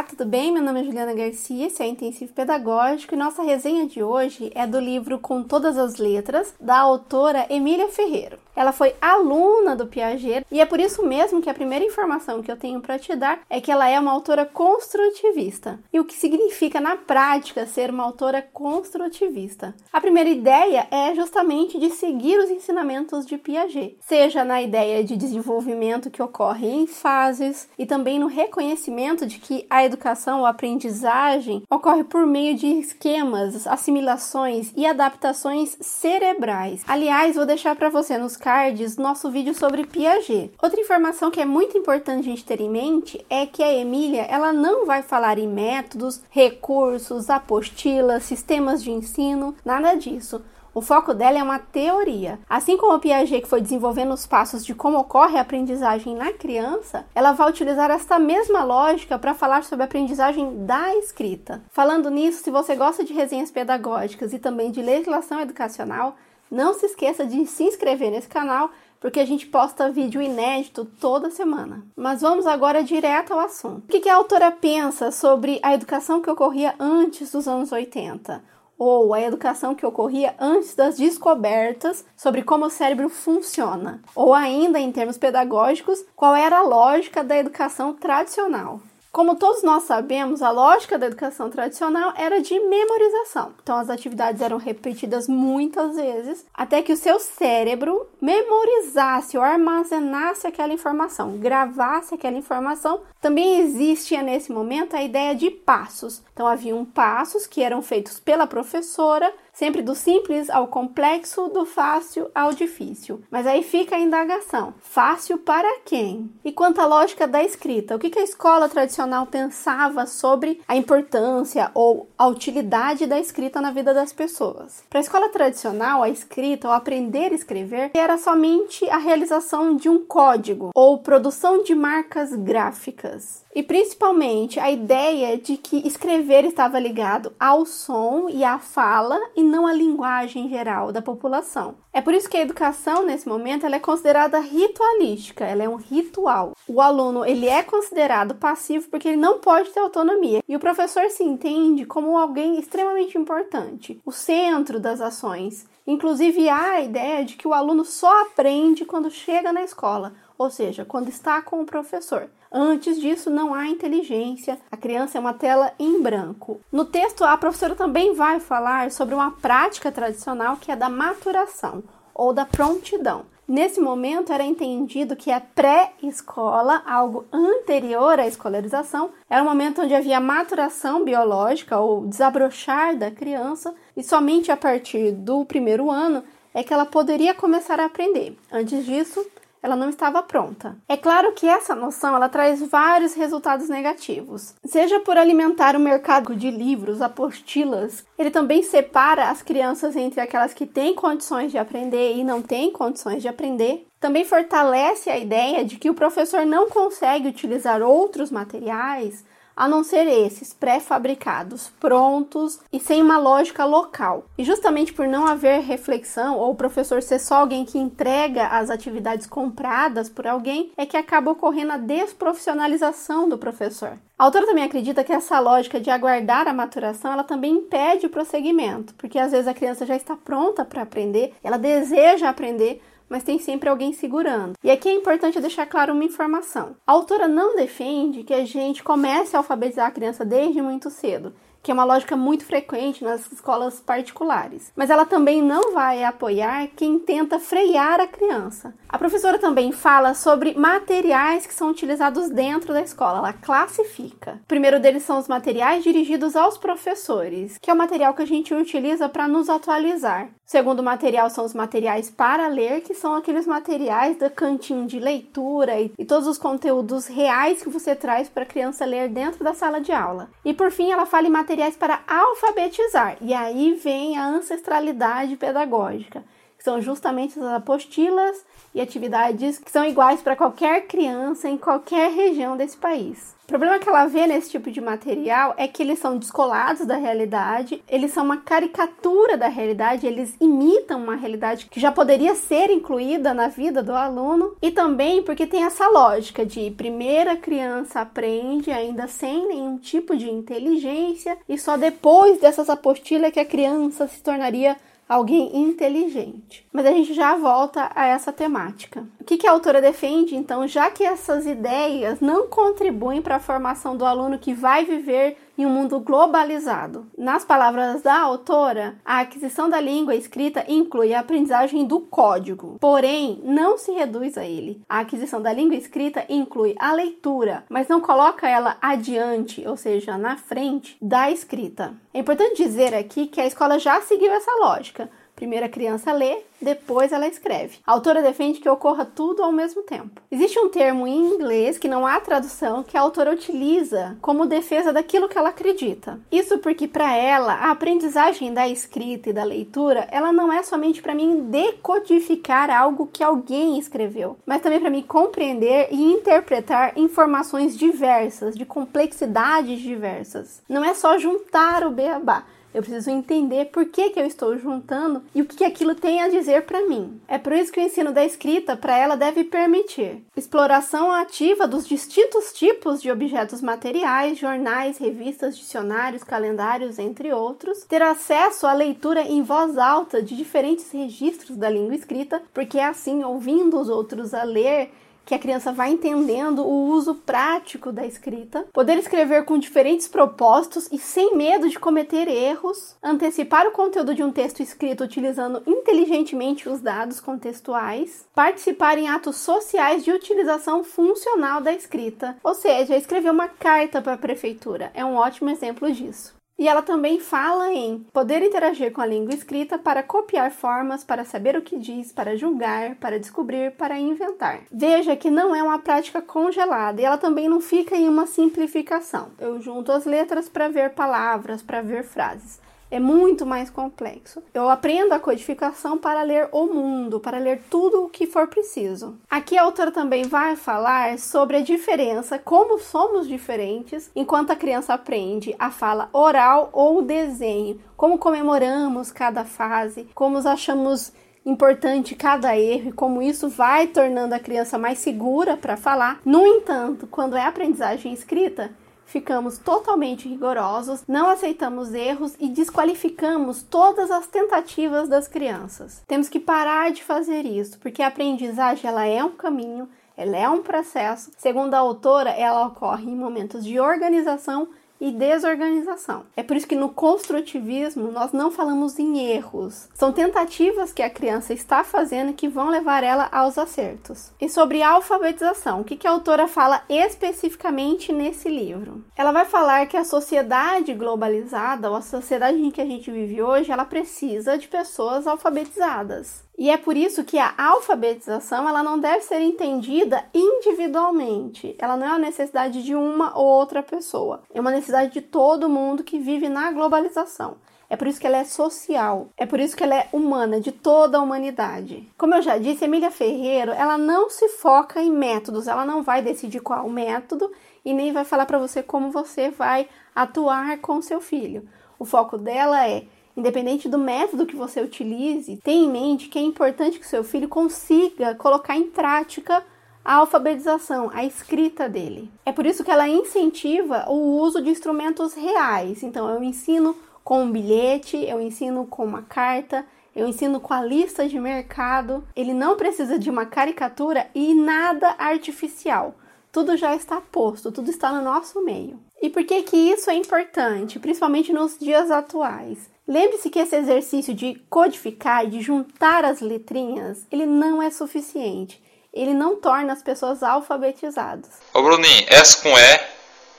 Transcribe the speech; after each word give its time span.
Olá, 0.00 0.08
tudo 0.08 0.24
bem? 0.24 0.50
Meu 0.50 0.62
nome 0.62 0.80
é 0.80 0.84
Juliana 0.84 1.12
Garcia, 1.12 1.66
esse 1.66 1.82
é 1.82 1.86
Intensivo 1.86 2.32
Pedagógico 2.32 3.12
e 3.12 3.18
nossa 3.18 3.42
resenha 3.42 3.86
de 3.86 4.02
hoje 4.02 4.50
é 4.54 4.66
do 4.66 4.80
livro 4.80 5.18
Com 5.18 5.42
Todas 5.42 5.76
as 5.76 5.96
Letras, 5.96 6.54
da 6.58 6.78
autora 6.78 7.44
Emília 7.50 7.86
Ferreiro. 7.86 8.38
Ela 8.56 8.72
foi 8.72 8.94
aluna 9.00 9.76
do 9.76 9.86
Piaget 9.86 10.44
e 10.50 10.60
é 10.60 10.66
por 10.66 10.80
isso 10.80 11.02
mesmo 11.06 11.40
que 11.40 11.48
a 11.48 11.54
primeira 11.54 11.84
informação 11.84 12.42
que 12.42 12.50
eu 12.50 12.56
tenho 12.56 12.80
para 12.80 12.98
te 12.98 13.14
dar 13.14 13.40
é 13.48 13.60
que 13.60 13.70
ela 13.70 13.88
é 13.88 13.98
uma 13.98 14.10
autora 14.10 14.44
construtivista. 14.44 15.78
E 15.92 16.00
o 16.00 16.04
que 16.04 16.14
significa 16.14 16.80
na 16.80 16.96
prática 16.96 17.66
ser 17.66 17.90
uma 17.90 18.04
autora 18.04 18.42
construtivista? 18.42 19.74
A 19.92 20.00
primeira 20.00 20.28
ideia 20.28 20.86
é 20.90 21.14
justamente 21.14 21.78
de 21.78 21.90
seguir 21.90 22.38
os 22.38 22.50
ensinamentos 22.50 23.24
de 23.24 23.38
Piaget, 23.38 23.96
seja 24.00 24.44
na 24.44 24.60
ideia 24.60 25.02
de 25.04 25.16
desenvolvimento 25.16 26.10
que 26.10 26.22
ocorre 26.22 26.68
em 26.68 26.86
fases 26.86 27.68
e 27.78 27.86
também 27.86 28.18
no 28.18 28.26
reconhecimento 28.26 29.26
de 29.26 29.38
que 29.38 29.66
a 29.70 29.84
educação 29.90 30.40
ou 30.40 30.46
aprendizagem 30.46 31.62
ocorre 31.68 32.04
por 32.04 32.26
meio 32.26 32.56
de 32.56 32.66
esquemas, 32.66 33.66
assimilações 33.66 34.72
e 34.76 34.86
adaptações 34.86 35.76
cerebrais. 35.80 36.82
Aliás, 36.86 37.36
vou 37.36 37.44
deixar 37.44 37.76
para 37.76 37.90
você 37.90 38.16
nos 38.16 38.36
cards 38.36 38.96
nosso 38.96 39.30
vídeo 39.30 39.54
sobre 39.54 39.84
Piaget. 39.84 40.52
Outra 40.62 40.80
informação 40.80 41.30
que 41.30 41.40
é 41.40 41.44
muito 41.44 41.76
importante 41.76 42.20
a 42.20 42.30
gente 42.30 42.44
ter 42.44 42.60
em 42.60 42.70
mente 42.70 43.24
é 43.28 43.44
que 43.46 43.62
a 43.62 43.72
Emília 43.72 44.22
ela 44.22 44.52
não 44.52 44.86
vai 44.86 45.02
falar 45.02 45.38
em 45.38 45.48
métodos, 45.48 46.22
recursos, 46.30 47.28
apostilas, 47.28 48.22
sistemas 48.22 48.82
de 48.82 48.90
ensino, 48.90 49.54
nada 49.64 49.94
disso. 49.94 50.40
O 50.72 50.80
foco 50.80 51.12
dela 51.12 51.38
é 51.38 51.42
uma 51.42 51.58
teoria. 51.58 52.38
Assim 52.48 52.76
como 52.76 52.94
o 52.94 53.00
Piaget 53.00 53.42
que 53.42 53.48
foi 53.48 53.60
desenvolvendo 53.60 54.12
os 54.12 54.26
passos 54.26 54.64
de 54.64 54.74
como 54.74 54.98
ocorre 54.98 55.36
a 55.36 55.40
aprendizagem 55.40 56.14
na 56.14 56.32
criança, 56.32 57.04
ela 57.14 57.32
vai 57.32 57.50
utilizar 57.50 57.90
esta 57.90 58.18
mesma 58.18 58.62
lógica 58.62 59.18
para 59.18 59.34
falar 59.34 59.64
sobre 59.64 59.82
a 59.82 59.86
aprendizagem 59.86 60.64
da 60.64 60.94
escrita. 60.96 61.62
Falando 61.70 62.08
nisso, 62.08 62.44
se 62.44 62.50
você 62.50 62.76
gosta 62.76 63.02
de 63.04 63.12
resenhas 63.12 63.50
pedagógicas 63.50 64.32
e 64.32 64.38
também 64.38 64.70
de 64.70 64.80
legislação 64.80 65.40
educacional, 65.40 66.16
não 66.50 66.74
se 66.74 66.86
esqueça 66.86 67.24
de 67.24 67.46
se 67.46 67.64
inscrever 67.64 68.10
nesse 68.10 68.28
canal, 68.28 68.70
porque 69.00 69.18
a 69.18 69.24
gente 69.24 69.46
posta 69.46 69.90
vídeo 69.90 70.20
inédito 70.20 70.84
toda 70.84 71.30
semana. 71.30 71.82
Mas 71.96 72.20
vamos 72.20 72.46
agora 72.46 72.84
direto 72.84 73.32
ao 73.32 73.40
assunto. 73.40 73.84
O 73.84 74.00
que 74.00 74.08
a 74.08 74.16
autora 74.16 74.50
pensa 74.50 75.10
sobre 75.10 75.58
a 75.62 75.74
educação 75.74 76.20
que 76.20 76.30
ocorria 76.30 76.74
antes 76.78 77.32
dos 77.32 77.48
anos 77.48 77.72
80? 77.72 78.59
Ou 78.80 79.12
a 79.12 79.20
educação 79.20 79.74
que 79.74 79.84
ocorria 79.84 80.34
antes 80.40 80.74
das 80.74 80.96
descobertas 80.96 82.02
sobre 82.16 82.42
como 82.42 82.64
o 82.64 82.70
cérebro 82.70 83.10
funciona, 83.10 84.00
ou 84.14 84.32
ainda 84.32 84.80
em 84.80 84.90
termos 84.90 85.18
pedagógicos, 85.18 86.02
qual 86.16 86.34
era 86.34 86.56
a 86.56 86.62
lógica 86.62 87.22
da 87.22 87.36
educação 87.36 87.92
tradicional. 87.92 88.80
Como 89.12 89.34
todos 89.34 89.64
nós 89.64 89.82
sabemos, 89.82 90.40
a 90.40 90.52
lógica 90.52 90.96
da 90.96 91.06
educação 91.06 91.50
tradicional 91.50 92.12
era 92.16 92.40
de 92.40 92.60
memorização. 92.60 93.52
Então, 93.60 93.76
as 93.76 93.90
atividades 93.90 94.40
eram 94.40 94.56
repetidas 94.56 95.26
muitas 95.26 95.96
vezes 95.96 96.46
até 96.54 96.80
que 96.80 96.92
o 96.92 96.96
seu 96.96 97.18
cérebro 97.18 98.06
memorizasse 98.20 99.36
ou 99.36 99.42
armazenasse 99.42 100.46
aquela 100.46 100.72
informação, 100.72 101.38
gravasse 101.38 102.14
aquela 102.14 102.36
informação. 102.36 103.00
Também 103.20 103.58
existia 103.58 104.22
nesse 104.22 104.52
momento 104.52 104.94
a 104.94 105.02
ideia 105.02 105.34
de 105.34 105.50
passos. 105.50 106.22
Então, 106.32 106.46
haviam 106.46 106.84
passos 106.84 107.48
que 107.48 107.64
eram 107.64 107.82
feitos 107.82 108.20
pela 108.20 108.46
professora 108.46 109.34
sempre 109.60 109.82
do 109.82 109.94
simples 109.94 110.48
ao 110.48 110.68
complexo, 110.68 111.48
do 111.48 111.66
fácil 111.66 112.30
ao 112.34 112.54
difícil. 112.54 113.20
Mas 113.30 113.46
aí 113.46 113.62
fica 113.62 113.94
a 113.94 114.00
indagação: 114.00 114.72
fácil 114.80 115.36
para 115.36 115.80
quem? 115.84 116.30
E 116.42 116.50
quanto 116.50 116.80
à 116.80 116.86
lógica 116.86 117.28
da 117.28 117.44
escrita, 117.44 117.94
o 117.94 117.98
que 117.98 118.18
a 118.18 118.22
escola 118.22 118.70
tradicional 118.70 119.26
pensava 119.26 120.06
sobre 120.06 120.62
a 120.66 120.74
importância 120.74 121.70
ou 121.74 122.08
a 122.16 122.26
utilidade 122.26 123.06
da 123.06 123.20
escrita 123.20 123.60
na 123.60 123.70
vida 123.70 123.92
das 123.92 124.14
pessoas? 124.14 124.82
Para 124.88 124.98
a 124.98 125.02
escola 125.02 125.28
tradicional, 125.28 126.02
a 126.02 126.08
escrita 126.08 126.66
ou 126.66 126.72
aprender 126.72 127.30
a 127.30 127.34
escrever 127.34 127.90
era 127.92 128.16
somente 128.16 128.88
a 128.88 128.96
realização 128.96 129.76
de 129.76 129.90
um 129.90 130.06
código 130.06 130.70
ou 130.74 131.00
produção 131.00 131.62
de 131.62 131.74
marcas 131.74 132.34
gráficas. 132.34 133.44
E 133.54 133.62
principalmente 133.62 134.60
a 134.60 134.70
ideia 134.70 135.36
de 135.36 135.56
que 135.56 135.86
escrever 135.86 136.44
estava 136.44 136.78
ligado 136.78 137.32
ao 137.38 137.66
som 137.66 138.28
e 138.28 138.44
à 138.44 138.58
fala 138.58 139.18
e 139.36 139.49
não 139.50 139.66
à 139.66 139.72
linguagem 139.72 140.48
geral 140.48 140.92
da 140.92 141.02
população. 141.02 141.74
É 141.92 142.00
por 142.00 142.14
isso 142.14 142.30
que 142.30 142.36
a 142.36 142.42
educação 142.42 143.04
nesse 143.04 143.28
momento 143.28 143.66
ela 143.66 143.76
é 143.76 143.80
considerada 143.80 144.38
ritualística, 144.38 145.44
ela 145.44 145.62
é 145.62 145.68
um 145.68 145.76
ritual. 145.76 146.54
O 146.66 146.80
aluno 146.80 147.24
ele 147.24 147.46
é 147.46 147.62
considerado 147.62 148.36
passivo 148.36 148.88
porque 148.88 149.08
ele 149.08 149.16
não 149.16 149.40
pode 149.40 149.70
ter 149.70 149.80
autonomia 149.80 150.42
e 150.48 150.56
o 150.56 150.60
professor 150.60 151.10
se 151.10 151.24
entende 151.24 151.84
como 151.84 152.16
alguém 152.16 152.58
extremamente 152.58 153.18
importante, 153.18 154.00
o 154.06 154.12
centro 154.12 154.78
das 154.78 155.00
ações. 155.00 155.68
Inclusive 155.90 156.48
há 156.48 156.74
a 156.74 156.80
ideia 156.82 157.24
de 157.24 157.34
que 157.34 157.48
o 157.48 157.52
aluno 157.52 157.84
só 157.84 158.22
aprende 158.22 158.84
quando 158.84 159.10
chega 159.10 159.52
na 159.52 159.64
escola, 159.64 160.12
ou 160.38 160.48
seja, 160.48 160.84
quando 160.84 161.08
está 161.08 161.42
com 161.42 161.60
o 161.60 161.66
professor. 161.66 162.30
Antes 162.52 163.00
disso, 163.00 163.28
não 163.28 163.52
há 163.52 163.66
inteligência, 163.66 164.56
a 164.70 164.76
criança 164.76 165.18
é 165.18 165.20
uma 165.20 165.34
tela 165.34 165.72
em 165.80 166.00
branco. 166.00 166.60
No 166.70 166.84
texto, 166.84 167.24
a 167.24 167.36
professora 167.36 167.74
também 167.74 168.14
vai 168.14 168.38
falar 168.38 168.92
sobre 168.92 169.16
uma 169.16 169.32
prática 169.32 169.90
tradicional 169.90 170.58
que 170.58 170.70
é 170.70 170.76
da 170.76 170.88
maturação 170.88 171.82
ou 172.14 172.32
da 172.32 172.46
prontidão. 172.46 173.24
Nesse 173.50 173.80
momento 173.80 174.32
era 174.32 174.44
entendido 174.44 175.16
que 175.16 175.32
a 175.32 175.40
pré-escola, 175.40 176.84
algo 176.86 177.24
anterior 177.32 178.20
à 178.20 178.24
escolarização, 178.28 179.10
era 179.28 179.42
um 179.42 179.46
momento 179.46 179.82
onde 179.82 179.92
havia 179.92 180.20
maturação 180.20 181.04
biológica 181.04 181.76
ou 181.80 182.06
desabrochar 182.06 182.96
da 182.96 183.10
criança 183.10 183.74
e 184.00 184.02
somente 184.02 184.50
a 184.50 184.56
partir 184.56 185.12
do 185.12 185.44
primeiro 185.44 185.90
ano 185.90 186.24
é 186.54 186.64
que 186.64 186.72
ela 186.72 186.86
poderia 186.86 187.34
começar 187.34 187.78
a 187.78 187.84
aprender. 187.84 188.34
Antes 188.50 188.86
disso, 188.86 189.24
ela 189.62 189.76
não 189.76 189.90
estava 189.90 190.22
pronta. 190.22 190.74
É 190.88 190.96
claro 190.96 191.32
que 191.32 191.46
essa 191.46 191.74
noção 191.74 192.16
ela 192.16 192.30
traz 192.30 192.62
vários 192.62 193.12
resultados 193.12 193.68
negativos. 193.68 194.54
Seja 194.64 195.00
por 195.00 195.18
alimentar 195.18 195.76
o 195.76 195.80
mercado 195.80 196.34
de 196.34 196.50
livros, 196.50 197.02
apostilas, 197.02 198.02
ele 198.18 198.30
também 198.30 198.62
separa 198.62 199.28
as 199.28 199.42
crianças 199.42 199.94
entre 199.94 200.18
aquelas 200.18 200.54
que 200.54 200.64
têm 200.64 200.94
condições 200.94 201.50
de 201.50 201.58
aprender 201.58 202.16
e 202.16 202.24
não 202.24 202.40
têm 202.40 202.72
condições 202.72 203.20
de 203.20 203.28
aprender. 203.28 203.86
Também 204.00 204.24
fortalece 204.24 205.10
a 205.10 205.18
ideia 205.18 205.62
de 205.62 205.76
que 205.76 205.90
o 205.90 205.94
professor 205.94 206.46
não 206.46 206.70
consegue 206.70 207.28
utilizar 207.28 207.82
outros 207.82 208.30
materiais 208.30 209.22
a 209.60 209.68
não 209.68 209.84
ser 209.84 210.06
esses 210.06 210.54
pré-fabricados, 210.54 211.70
prontos 211.78 212.60
e 212.72 212.80
sem 212.80 213.02
uma 213.02 213.18
lógica 213.18 213.66
local. 213.66 214.24
E 214.38 214.42
justamente 214.42 214.90
por 214.90 215.06
não 215.06 215.26
haver 215.26 215.60
reflexão 215.60 216.38
ou 216.38 216.52
o 216.52 216.54
professor 216.54 217.02
ser 217.02 217.18
só 217.18 217.34
alguém 217.34 217.66
que 217.66 217.76
entrega 217.76 218.46
as 218.46 218.70
atividades 218.70 219.26
compradas 219.26 220.08
por 220.08 220.26
alguém, 220.26 220.72
é 220.78 220.86
que 220.86 220.96
acaba 220.96 221.32
ocorrendo 221.32 221.72
a 221.72 221.76
desprofissionalização 221.76 223.28
do 223.28 223.36
professor. 223.36 223.98
A 224.18 224.24
autora 224.24 224.46
também 224.46 224.64
acredita 224.64 225.04
que 225.04 225.12
essa 225.12 225.38
lógica 225.38 225.78
de 225.78 225.90
aguardar 225.90 226.48
a 226.48 226.54
maturação, 226.54 227.12
ela 227.12 227.24
também 227.24 227.52
impede 227.52 228.06
o 228.06 228.10
prosseguimento, 228.10 228.94
porque 228.94 229.18
às 229.18 229.32
vezes 229.32 229.46
a 229.46 229.52
criança 229.52 229.84
já 229.84 229.94
está 229.94 230.16
pronta 230.16 230.64
para 230.64 230.80
aprender, 230.80 231.34
ela 231.44 231.58
deseja 231.58 232.30
aprender, 232.30 232.82
mas 233.10 233.24
tem 233.24 233.38
sempre 233.38 233.68
alguém 233.68 233.92
segurando. 233.92 234.54
E 234.62 234.70
aqui 234.70 234.88
é 234.88 234.94
importante 234.94 235.40
deixar 235.40 235.66
claro 235.66 235.92
uma 235.92 236.04
informação. 236.04 236.76
A 236.86 236.92
autora 236.92 237.26
não 237.26 237.56
defende 237.56 238.22
que 238.22 238.32
a 238.32 238.44
gente 238.46 238.82
comece 238.82 239.34
a 239.34 239.40
alfabetizar 239.40 239.88
a 239.88 239.90
criança 239.90 240.24
desde 240.24 240.62
muito 240.62 240.88
cedo 240.88 241.34
que 241.62 241.70
é 241.70 241.74
uma 241.74 241.84
lógica 241.84 242.16
muito 242.16 242.44
frequente 242.44 243.04
nas 243.04 243.30
escolas 243.32 243.80
particulares. 243.80 244.72
Mas 244.74 244.90
ela 244.90 245.04
também 245.04 245.42
não 245.42 245.74
vai 245.74 246.04
apoiar 246.04 246.68
quem 246.76 246.98
tenta 246.98 247.38
frear 247.38 248.00
a 248.00 248.06
criança. 248.06 248.74
A 248.88 248.98
professora 248.98 249.38
também 249.38 249.70
fala 249.70 250.14
sobre 250.14 250.54
materiais 250.54 251.46
que 251.46 251.54
são 251.54 251.70
utilizados 251.70 252.28
dentro 252.28 252.72
da 252.72 252.82
escola, 252.82 253.18
ela 253.18 253.32
classifica. 253.32 254.40
O 254.42 254.48
primeiro 254.48 254.80
deles 254.80 255.04
são 255.04 255.18
os 255.18 255.28
materiais 255.28 255.84
dirigidos 255.84 256.34
aos 256.34 256.58
professores, 256.58 257.56
que 257.60 257.70
é 257.70 257.72
o 257.72 257.76
material 257.76 258.14
que 258.14 258.22
a 258.22 258.26
gente 258.26 258.52
utiliza 258.52 259.08
para 259.08 259.28
nos 259.28 259.48
atualizar. 259.48 260.26
O 260.26 260.50
segundo 260.50 260.82
material 260.82 261.30
são 261.30 261.44
os 261.44 261.54
materiais 261.54 262.10
para 262.10 262.48
ler, 262.48 262.80
que 262.80 262.92
são 262.92 263.14
aqueles 263.14 263.46
materiais 263.46 264.18
da 264.18 264.28
cantinho 264.28 264.86
de 264.86 264.98
leitura 264.98 265.80
e, 265.80 265.92
e 265.96 266.04
todos 266.04 266.26
os 266.26 266.38
conteúdos 266.38 267.06
reais 267.06 267.62
que 267.62 267.68
você 267.68 267.94
traz 267.94 268.28
para 268.28 268.42
a 268.42 268.46
criança 268.46 268.84
ler 268.84 269.08
dentro 269.08 269.44
da 269.44 269.54
sala 269.54 269.80
de 269.80 269.92
aula. 269.92 270.28
E 270.44 270.52
por 270.52 270.72
fim, 270.72 270.90
ela 270.90 271.06
fala 271.06 271.28
em 271.28 271.30
materiais 271.50 271.76
para 271.76 272.00
alfabetizar. 272.06 273.16
E 273.20 273.34
aí 273.34 273.74
vem 273.74 274.16
a 274.16 274.24
ancestralidade 274.24 275.36
pedagógica 275.36 276.22
que 276.60 276.64
são 276.64 276.78
justamente 276.82 277.40
as 277.40 277.46
apostilas 277.46 278.44
e 278.74 278.82
atividades 278.82 279.58
que 279.58 279.70
são 279.70 279.82
iguais 279.82 280.20
para 280.20 280.36
qualquer 280.36 280.86
criança 280.86 281.48
em 281.48 281.56
qualquer 281.56 282.10
região 282.10 282.54
desse 282.54 282.76
país. 282.76 283.34
O 283.44 283.46
problema 283.46 283.78
que 283.78 283.88
ela 283.88 284.06
vê 284.06 284.26
nesse 284.26 284.50
tipo 284.50 284.70
de 284.70 284.80
material 284.80 285.54
é 285.56 285.66
que 285.66 285.82
eles 285.82 285.98
são 285.98 286.18
descolados 286.18 286.86
da 286.86 286.96
realidade, 286.96 287.82
eles 287.88 288.12
são 288.12 288.24
uma 288.24 288.36
caricatura 288.36 289.38
da 289.38 289.48
realidade, 289.48 290.06
eles 290.06 290.36
imitam 290.38 291.02
uma 291.02 291.16
realidade 291.16 291.66
que 291.66 291.80
já 291.80 291.90
poderia 291.90 292.34
ser 292.34 292.70
incluída 292.70 293.34
na 293.34 293.48
vida 293.48 293.82
do 293.82 293.92
aluno, 293.92 294.54
e 294.62 294.70
também 294.70 295.22
porque 295.22 295.46
tem 295.46 295.64
essa 295.64 295.88
lógica 295.88 296.44
de 296.46 296.70
primeira 296.72 297.36
criança 297.36 298.02
aprende 298.02 298.70
ainda 298.70 299.08
sem 299.08 299.48
nenhum 299.48 299.78
tipo 299.78 300.14
de 300.14 300.30
inteligência, 300.30 301.36
e 301.48 301.58
só 301.58 301.76
depois 301.76 302.38
dessas 302.38 302.70
apostilas 302.70 303.32
que 303.32 303.40
a 303.40 303.44
criança 303.44 304.06
se 304.06 304.22
tornaria 304.22 304.76
alguém 305.10 305.50
inteligente. 305.56 306.64
Mas 306.72 306.86
a 306.86 306.92
gente 306.92 307.12
já 307.12 307.34
volta 307.34 307.90
a 307.96 308.06
essa 308.06 308.32
temática. 308.32 309.04
O 309.20 309.24
que, 309.24 309.36
que 309.36 309.46
a 309.46 309.50
autora 309.50 309.82
defende, 309.82 310.36
então, 310.36 310.68
já 310.68 310.88
que 310.88 311.02
essas 311.02 311.46
ideias 311.46 312.20
não 312.20 312.46
contribuem 312.46 313.20
para 313.20 313.36
a 313.36 313.40
formação 313.40 313.96
do 313.96 314.04
aluno 314.06 314.38
que 314.38 314.54
vai 314.54 314.84
viver 314.84 315.36
em 315.60 315.66
um 315.66 315.70
mundo 315.70 316.00
globalizado. 316.00 317.06
Nas 317.16 317.44
palavras 317.44 318.00
da 318.00 318.18
autora, 318.18 318.96
a 319.04 319.20
aquisição 319.20 319.68
da 319.68 319.78
língua 319.78 320.14
escrita 320.14 320.64
inclui 320.66 321.12
a 321.12 321.20
aprendizagem 321.20 321.84
do 321.84 322.00
código, 322.00 322.78
porém 322.80 323.40
não 323.44 323.76
se 323.76 323.92
reduz 323.92 324.38
a 324.38 324.44
ele. 324.44 324.80
A 324.88 325.00
aquisição 325.00 325.42
da 325.42 325.52
língua 325.52 325.76
escrita 325.76 326.24
inclui 326.28 326.74
a 326.78 326.92
leitura, 326.92 327.64
mas 327.68 327.88
não 327.88 328.00
coloca 328.00 328.48
ela 328.48 328.78
adiante, 328.80 329.62
ou 329.66 329.76
seja, 329.76 330.16
na 330.16 330.36
frente 330.36 330.96
da 331.00 331.30
escrita. 331.30 331.92
É 332.14 332.20
importante 332.20 332.62
dizer 332.62 332.94
aqui 332.94 333.26
que 333.26 333.40
a 333.40 333.46
escola 333.46 333.78
já 333.78 334.00
seguiu 334.00 334.32
essa 334.32 334.50
lógica. 334.60 335.10
Primeiro 335.40 335.64
a 335.64 335.70
criança 335.70 336.12
lê, 336.12 336.42
depois 336.60 337.12
ela 337.12 337.26
escreve. 337.26 337.78
A 337.86 337.92
autora 337.92 338.20
defende 338.20 338.60
que 338.60 338.68
ocorra 338.68 339.06
tudo 339.06 339.42
ao 339.42 339.50
mesmo 339.50 339.82
tempo. 339.82 340.20
Existe 340.30 340.58
um 340.58 340.68
termo 340.68 341.06
em 341.06 341.16
inglês 341.16 341.78
que 341.78 341.88
não 341.88 342.06
há 342.06 342.20
tradução 342.20 342.82
que 342.82 342.94
a 342.94 343.00
autora 343.00 343.32
utiliza 343.32 344.18
como 344.20 344.44
defesa 344.44 344.92
daquilo 344.92 345.30
que 345.30 345.38
ela 345.38 345.48
acredita. 345.48 346.20
Isso 346.30 346.58
porque 346.58 346.86
para 346.86 347.16
ela 347.16 347.54
a 347.54 347.70
aprendizagem 347.70 348.52
da 348.52 348.68
escrita 348.68 349.30
e 349.30 349.32
da 349.32 349.42
leitura, 349.42 350.06
ela 350.10 350.30
não 350.30 350.52
é 350.52 350.62
somente 350.62 351.00
para 351.00 351.14
mim 351.14 351.44
decodificar 351.44 352.68
algo 352.68 353.08
que 353.10 353.24
alguém 353.24 353.78
escreveu, 353.78 354.36
mas 354.44 354.60
também 354.60 354.78
para 354.78 354.90
mim 354.90 355.02
compreender 355.02 355.88
e 355.90 356.02
interpretar 356.02 356.92
informações 356.98 357.78
diversas, 357.78 358.54
de 358.54 358.66
complexidades 358.66 359.80
diversas. 359.80 360.60
Não 360.68 360.84
é 360.84 360.92
só 360.92 361.16
juntar 361.16 361.86
o 361.86 361.90
beabá 361.90 362.44
eu 362.72 362.82
preciso 362.82 363.10
entender 363.10 363.66
por 363.66 363.86
que, 363.86 364.10
que 364.10 364.20
eu 364.20 364.26
estou 364.26 364.56
juntando 364.58 365.22
e 365.34 365.42
o 365.42 365.44
que, 365.44 365.56
que 365.56 365.64
aquilo 365.64 365.94
tem 365.94 366.22
a 366.22 366.28
dizer 366.28 366.62
para 366.62 366.86
mim. 366.86 367.20
É 367.26 367.38
por 367.38 367.52
isso 367.52 367.72
que 367.72 367.80
o 367.80 367.82
ensino 367.82 368.12
da 368.12 368.24
escrita 368.24 368.76
para 368.76 368.96
ela 368.96 369.16
deve 369.16 369.44
permitir 369.44 370.24
exploração 370.36 371.12
ativa 371.12 371.66
dos 371.66 371.86
distintos 371.86 372.52
tipos 372.52 373.02
de 373.02 373.10
objetos 373.10 373.60
materiais, 373.60 374.38
jornais, 374.38 374.98
revistas, 374.98 375.56
dicionários, 375.56 376.24
calendários, 376.24 376.98
entre 376.98 377.32
outros, 377.32 377.84
ter 377.84 378.02
acesso 378.02 378.66
à 378.66 378.72
leitura 378.72 379.22
em 379.22 379.42
voz 379.42 379.76
alta 379.76 380.22
de 380.22 380.36
diferentes 380.36 380.90
registros 380.90 381.56
da 381.56 381.68
língua 381.68 381.94
escrita, 381.94 382.42
porque 382.54 382.78
é 382.78 382.84
assim, 382.84 383.24
ouvindo 383.24 383.78
os 383.78 383.88
outros 383.88 384.32
a 384.32 384.44
ler, 384.44 384.90
que 385.30 385.34
a 385.36 385.38
criança 385.38 385.70
vai 385.70 385.92
entendendo 385.92 386.66
o 386.66 386.88
uso 386.88 387.14
prático 387.14 387.92
da 387.92 388.04
escrita, 388.04 388.66
poder 388.72 388.98
escrever 388.98 389.44
com 389.44 389.60
diferentes 389.60 390.08
propósitos 390.08 390.88
e 390.90 390.98
sem 390.98 391.36
medo 391.36 391.68
de 391.68 391.78
cometer 391.78 392.26
erros, 392.26 392.96
antecipar 393.00 393.64
o 393.64 393.70
conteúdo 393.70 394.12
de 394.12 394.24
um 394.24 394.32
texto 394.32 394.60
escrito 394.60 395.04
utilizando 395.04 395.62
inteligentemente 395.64 396.68
os 396.68 396.80
dados 396.80 397.20
contextuais, 397.20 398.26
participar 398.34 398.98
em 398.98 399.08
atos 399.08 399.36
sociais 399.36 400.02
de 400.02 400.10
utilização 400.10 400.82
funcional 400.82 401.60
da 401.60 401.72
escrita, 401.72 402.36
ou 402.42 402.56
seja, 402.56 402.96
escrever 402.96 403.30
uma 403.30 403.46
carta 403.46 404.02
para 404.02 404.14
a 404.14 404.18
prefeitura 404.18 404.90
é 404.94 405.04
um 405.04 405.14
ótimo 405.14 405.48
exemplo 405.48 405.92
disso. 405.92 406.39
E 406.60 406.68
ela 406.68 406.82
também 406.82 407.18
fala 407.18 407.72
em 407.72 408.00
poder 408.12 408.42
interagir 408.42 408.92
com 408.92 409.00
a 409.00 409.06
língua 409.06 409.32
escrita 409.32 409.78
para 409.78 410.02
copiar 410.02 410.50
formas, 410.50 411.02
para 411.02 411.24
saber 411.24 411.56
o 411.56 411.62
que 411.62 411.78
diz, 411.78 412.12
para 412.12 412.36
julgar, 412.36 412.96
para 412.96 413.18
descobrir, 413.18 413.72
para 413.72 413.98
inventar. 413.98 414.60
Veja 414.70 415.16
que 415.16 415.30
não 415.30 415.56
é 415.56 415.62
uma 415.62 415.78
prática 415.78 416.20
congelada 416.20 417.00
e 417.00 417.04
ela 417.06 417.16
também 417.16 417.48
não 417.48 417.62
fica 417.62 417.96
em 417.96 418.06
uma 418.06 418.26
simplificação. 418.26 419.30
Eu 419.38 419.58
junto 419.58 419.90
as 419.90 420.04
letras 420.04 420.50
para 420.50 420.68
ver 420.68 420.90
palavras, 420.90 421.62
para 421.62 421.80
ver 421.80 422.04
frases 422.04 422.60
é 422.90 422.98
muito 422.98 423.46
mais 423.46 423.70
complexo. 423.70 424.42
Eu 424.52 424.68
aprendo 424.68 425.12
a 425.12 425.20
codificação 425.20 425.96
para 425.96 426.22
ler 426.22 426.48
o 426.52 426.66
mundo, 426.66 427.20
para 427.20 427.38
ler 427.38 427.62
tudo 427.70 428.04
o 428.04 428.08
que 428.08 428.26
for 428.26 428.48
preciso. 428.48 429.16
Aqui 429.30 429.56
a 429.56 429.62
autora 429.62 429.92
também 429.92 430.24
vai 430.24 430.56
falar 430.56 431.18
sobre 431.18 431.58
a 431.58 431.62
diferença, 431.62 432.38
como 432.38 432.78
somos 432.78 433.28
diferentes 433.28 434.10
enquanto 434.14 434.50
a 434.50 434.56
criança 434.56 434.94
aprende 434.94 435.54
a 435.58 435.70
fala 435.70 436.08
oral 436.12 436.70
ou 436.72 437.02
desenho, 437.02 437.80
como 437.96 438.18
comemoramos 438.18 439.12
cada 439.12 439.44
fase, 439.44 440.08
como 440.14 440.38
achamos 440.38 441.12
importante 441.44 442.14
cada 442.14 442.56
erro 442.56 442.88
e 442.88 442.92
como 442.92 443.22
isso 443.22 443.48
vai 443.48 443.86
tornando 443.86 444.34
a 444.34 444.38
criança 444.38 444.78
mais 444.78 444.98
segura 444.98 445.56
para 445.56 445.76
falar. 445.76 446.20
No 446.24 446.46
entanto, 446.46 447.06
quando 447.06 447.36
é 447.36 447.44
aprendizagem 447.44 448.12
escrita, 448.12 448.70
ficamos 449.10 449.58
totalmente 449.58 450.28
rigorosos, 450.28 451.02
não 451.06 451.28
aceitamos 451.28 451.92
erros 451.92 452.36
e 452.38 452.48
desqualificamos 452.48 453.60
todas 453.60 454.08
as 454.08 454.28
tentativas 454.28 455.08
das 455.08 455.26
crianças. 455.26 456.00
Temos 456.06 456.28
que 456.28 456.38
parar 456.38 456.92
de 456.92 457.02
fazer 457.02 457.44
isso, 457.44 457.76
porque 457.80 458.04
a 458.04 458.06
aprendizagem 458.06 458.88
ela 458.88 459.04
é 459.04 459.22
um 459.24 459.32
caminho, 459.32 459.88
ela 460.16 460.36
é 460.36 460.48
um 460.48 460.62
processo. 460.62 461.32
Segundo 461.36 461.74
a 461.74 461.78
autora, 461.78 462.30
ela 462.30 462.68
ocorre 462.68 463.10
em 463.10 463.16
momentos 463.16 463.64
de 463.64 463.80
organização 463.80 464.68
e 465.00 465.10
desorganização. 465.10 466.24
É 466.36 466.42
por 466.42 466.56
isso 466.56 466.66
que 466.66 466.76
no 466.76 466.90
construtivismo 466.90 468.10
nós 468.10 468.32
não 468.32 468.50
falamos 468.50 468.98
em 468.98 469.18
erros. 469.30 469.88
São 469.94 470.12
tentativas 470.12 470.92
que 470.92 471.02
a 471.02 471.10
criança 471.10 471.52
está 471.54 471.82
fazendo 471.82 472.34
que 472.34 472.48
vão 472.48 472.68
levar 472.68 473.02
ela 473.02 473.28
aos 473.32 473.56
acertos. 473.56 474.32
E 474.40 474.48
sobre 474.48 474.82
alfabetização, 474.82 475.80
o 475.80 475.84
que, 475.84 476.06
a 476.06 476.10
autora 476.10 476.46
fala 476.46 476.82
especificamente 476.88 478.12
nesse 478.12 478.48
livro? 478.48 479.04
Ela 479.16 479.32
vai 479.32 479.44
falar 479.44 479.86
que 479.86 479.96
a 479.96 480.04
sociedade 480.04 480.92
globalizada, 480.94 481.88
ou 481.88 481.96
a 481.96 482.02
sociedade 482.02 482.58
em 482.58 482.70
que 482.70 482.80
a 482.80 482.86
gente 482.86 483.10
vive 483.10 483.42
hoje, 483.42 483.70
ela 483.70 483.84
precisa 483.84 484.58
de 484.58 484.68
pessoas 484.68 485.26
alfabetizadas. 485.26 486.44
E 486.60 486.68
é 486.68 486.76
por 486.76 486.94
isso 486.94 487.24
que 487.24 487.38
a 487.38 487.54
alfabetização 487.56 488.68
ela 488.68 488.82
não 488.82 488.98
deve 488.98 489.22
ser 489.22 489.40
entendida 489.40 490.26
individualmente. 490.34 491.74
Ela 491.78 491.96
não 491.96 492.06
é 492.06 492.10
uma 492.10 492.18
necessidade 492.18 492.84
de 492.84 492.94
uma 492.94 493.34
ou 493.34 493.46
outra 493.46 493.82
pessoa. 493.82 494.42
É 494.52 494.60
uma 494.60 494.70
necessidade 494.70 495.10
de 495.10 495.22
todo 495.22 495.70
mundo 495.70 496.04
que 496.04 496.18
vive 496.18 496.50
na 496.50 496.70
globalização. 496.70 497.56
É 497.88 497.96
por 497.96 498.06
isso 498.06 498.20
que 498.20 498.26
ela 498.26 498.36
é 498.36 498.44
social. 498.44 499.30
É 499.38 499.46
por 499.46 499.58
isso 499.58 499.74
que 499.74 499.82
ela 499.82 499.94
é 499.94 500.08
humana, 500.12 500.60
de 500.60 500.70
toda 500.70 501.16
a 501.16 501.22
humanidade. 501.22 502.06
Como 502.18 502.34
eu 502.34 502.42
já 502.42 502.58
disse, 502.58 502.84
Emília 502.84 503.10
Ferreiro, 503.10 503.72
ela 503.72 503.96
não 503.96 504.28
se 504.28 504.46
foca 504.50 505.00
em 505.00 505.10
métodos. 505.10 505.66
Ela 505.66 505.86
não 505.86 506.02
vai 506.02 506.20
decidir 506.20 506.60
qual 506.60 506.86
método 506.90 507.50
e 507.82 507.94
nem 507.94 508.12
vai 508.12 508.26
falar 508.26 508.44
para 508.44 508.58
você 508.58 508.82
como 508.82 509.10
você 509.10 509.48
vai 509.48 509.88
atuar 510.14 510.76
com 510.82 511.00
seu 511.00 511.22
filho. 511.22 511.66
O 511.98 512.04
foco 512.04 512.36
dela 512.36 512.86
é 512.86 513.06
Independente 513.40 513.88
do 513.88 513.96
método 513.96 514.44
que 514.44 514.54
você 514.54 514.82
utilize, 514.82 515.56
tenha 515.64 515.86
em 515.86 515.90
mente 515.90 516.28
que 516.28 516.38
é 516.38 516.42
importante 516.42 516.98
que 516.98 517.06
seu 517.06 517.24
filho 517.24 517.48
consiga 517.48 518.34
colocar 518.34 518.76
em 518.76 518.90
prática 518.90 519.64
a 520.04 520.16
alfabetização, 520.16 521.10
a 521.14 521.24
escrita 521.24 521.88
dele. 521.88 522.30
É 522.44 522.52
por 522.52 522.66
isso 522.66 522.84
que 522.84 522.90
ela 522.90 523.08
incentiva 523.08 524.04
o 524.10 524.36
uso 524.42 524.60
de 524.60 524.68
instrumentos 524.68 525.32
reais. 525.32 526.02
Então, 526.02 526.28
eu 526.28 526.42
ensino 526.42 526.94
com 527.24 527.44
um 527.44 527.50
bilhete, 527.50 528.18
eu 528.28 528.42
ensino 528.42 528.86
com 528.86 529.06
uma 529.06 529.22
carta, 529.22 529.86
eu 530.14 530.28
ensino 530.28 530.60
com 530.60 530.74
a 530.74 530.84
lista 530.84 531.26
de 531.26 531.40
mercado. 531.40 532.22
Ele 532.36 532.52
não 532.52 532.76
precisa 532.76 533.18
de 533.18 533.30
uma 533.30 533.46
caricatura 533.46 534.28
e 534.34 534.52
nada 534.52 535.14
artificial. 535.18 536.14
Tudo 536.52 536.76
já 536.76 536.94
está 536.94 537.22
posto, 537.22 537.72
tudo 537.72 537.88
está 537.88 538.12
no 538.12 538.22
nosso 538.22 538.62
meio. 538.62 538.98
E 539.22 539.30
por 539.30 539.44
que 539.44 539.62
que 539.62 539.76
isso 539.76 540.10
é 540.10 540.14
importante, 540.14 540.98
principalmente 540.98 541.54
nos 541.54 541.78
dias 541.78 542.10
atuais? 542.10 542.90
Lembre-se 543.10 543.50
que 543.50 543.58
esse 543.58 543.74
exercício 543.74 544.32
de 544.32 544.54
codificar 544.70 545.44
e 545.44 545.48
de 545.48 545.60
juntar 545.60 546.24
as 546.24 546.40
letrinhas, 546.40 547.26
ele 547.28 547.44
não 547.44 547.82
é 547.82 547.90
suficiente. 547.90 548.80
Ele 549.12 549.34
não 549.34 549.60
torna 549.60 549.92
as 549.92 550.00
pessoas 550.00 550.44
alfabetizadas. 550.44 551.50
Ô 551.74 551.82
Bruninho, 551.82 552.24
S 552.28 552.62
com 552.62 552.68
E. 552.68 553.00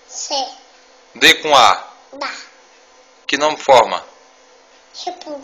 C. 0.07 0.33
D 1.15 1.33
com 1.41 1.53
A. 1.53 1.85
Da. 2.13 2.31
Que 3.27 3.35
nome 3.35 3.57
forma? 3.57 4.01
Tipo. 4.93 5.41